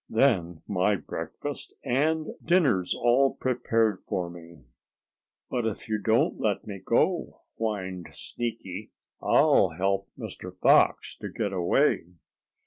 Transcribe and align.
"Then 0.09 0.63
my 0.67 0.95
breakfast 0.95 1.75
and 1.85 2.29
dinner's 2.43 2.95
all 2.95 3.35
prepared 3.35 4.01
for 4.01 4.31
me." 4.31 4.63
"But 5.47 5.67
if 5.67 5.87
you 5.87 5.99
don't 5.99 6.39
let 6.39 6.65
me 6.65 6.79
go," 6.83 7.41
whined 7.57 8.07
Sneaky, 8.11 8.89
"I'll 9.21 9.69
help 9.77 10.09
Mr. 10.17 10.51
Fox 10.57 11.15
to 11.17 11.29
get 11.29 11.53
away." 11.53 12.05